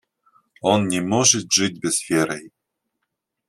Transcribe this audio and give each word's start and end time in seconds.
Он 0.61 0.87
не 0.87 0.99
может 0.99 1.51
жить 1.51 1.79
без 1.79 2.09
веры... 2.09 2.49